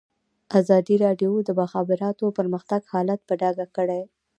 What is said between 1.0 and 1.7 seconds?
راډیو د د